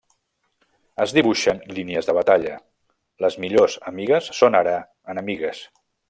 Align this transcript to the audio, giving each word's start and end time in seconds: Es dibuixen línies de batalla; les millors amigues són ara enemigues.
Es 1.03 1.11
dibuixen 1.17 1.59
línies 1.79 2.09
de 2.09 2.15
batalla; 2.19 2.55
les 3.25 3.37
millors 3.43 3.75
amigues 3.95 4.31
són 4.39 4.61
ara 4.61 4.73
enemigues. 5.15 5.61